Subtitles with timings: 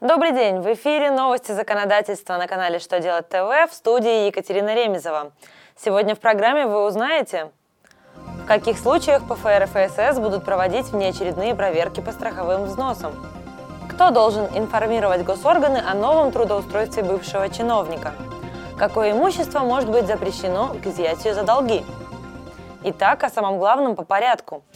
[0.00, 0.60] Добрый день!
[0.60, 5.32] В эфире новости законодательства на канале «Что делать ТВ» в студии Екатерина Ремезова.
[5.76, 7.50] Сегодня в программе вы узнаете,
[8.14, 13.12] в каких случаях ПФР и ФСС будут проводить внеочередные проверки по страховым взносам,
[13.90, 18.14] кто должен информировать госорганы о новом трудоустройстве бывшего чиновника,
[18.78, 21.84] какое имущество может быть запрещено к изъятию за долги.
[22.84, 24.62] Итак, о самом главном по порядку–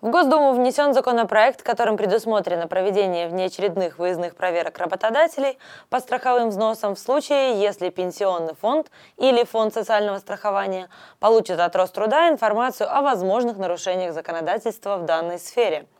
[0.00, 5.58] В Госдуму внесен законопроект, которым предусмотрено проведение внеочередных выездных проверок работодателей
[5.90, 10.88] по страховым взносам в случае, если пенсионный фонд или фонд социального страхования
[11.18, 15.86] получат от Роструда информацию о возможных нарушениях законодательства в данной сфере–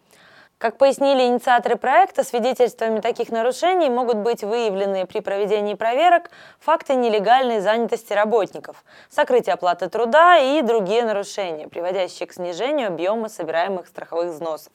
[0.61, 7.61] как пояснили инициаторы проекта, свидетельствами таких нарушений могут быть выявлены при проведении проверок факты нелегальной
[7.61, 14.71] занятости работников, сокрытие оплаты труда и другие нарушения, приводящие к снижению объема собираемых страховых взносов.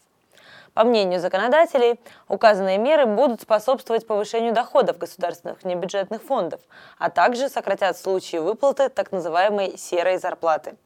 [0.74, 6.62] По мнению законодателей, указанные меры будут способствовать повышению доходов государственных небюджетных фондов,
[6.98, 10.78] а также сократят случаи выплаты так называемой серой зарплаты.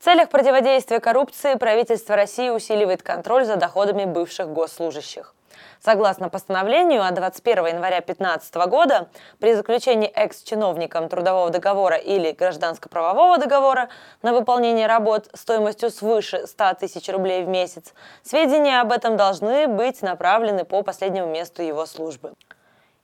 [0.00, 5.34] Целях противодействия коррупции правительство России усиливает контроль за доходами бывших госслужащих.
[5.78, 13.90] Согласно постановлению от 21 января 2015 года, при заключении экс-чиновником трудового договора или гражданско-правового договора
[14.22, 17.92] на выполнение работ стоимостью свыше 100 тысяч рублей в месяц,
[18.22, 22.32] сведения об этом должны быть направлены по последнему месту его службы.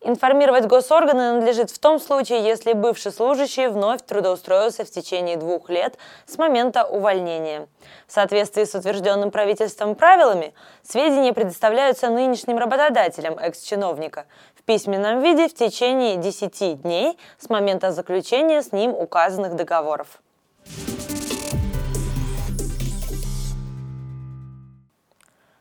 [0.09, 5.99] Информировать госорганы надлежит в том случае, если бывший служащий вновь трудоустроился в течение двух лет
[6.27, 7.67] с момента увольнения.
[8.07, 10.55] В соответствии с утвержденным правительством правилами,
[10.85, 18.63] сведения предоставляются нынешним работодателям экс-чиновника в письменном виде в течение 10 дней с момента заключения
[18.63, 20.21] с ним указанных договоров.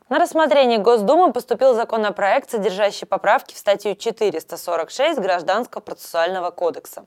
[0.08, 7.06] На рассмотрение Госдумы поступил законопроект, содержащий поправки в статью 446 Гражданского процессуального кодекса.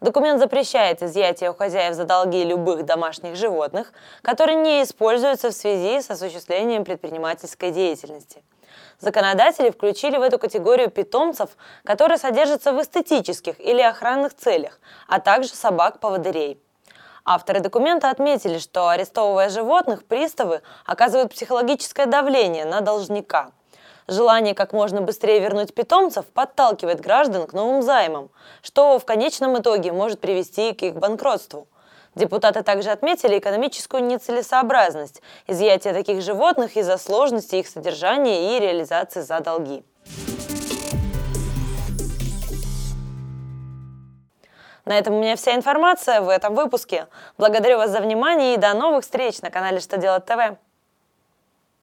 [0.00, 6.00] Документ запрещает изъятие у хозяев за долги любых домашних животных, которые не используются в связи
[6.00, 8.44] с осуществлением предпринимательской деятельности.
[9.00, 11.50] Законодатели включили в эту категорию питомцев,
[11.84, 14.78] которые содержатся в эстетических или охранных целях,
[15.08, 16.62] а также собак-поводырей–
[17.30, 23.50] Авторы документа отметили, что арестовывая животных, приставы оказывают психологическое давление на должника.
[24.06, 28.30] Желание как можно быстрее вернуть питомцев подталкивает граждан к новым займам,
[28.62, 31.68] что в конечном итоге может привести к их банкротству.
[32.14, 39.40] Депутаты также отметили экономическую нецелесообразность изъятия таких животных из-за сложности их содержания и реализации за
[39.40, 39.84] долги.
[44.88, 47.08] На этом у меня вся информация в этом выпуске.
[47.36, 50.56] Благодарю вас за внимание и до новых встреч на канале «Что делать ТВ».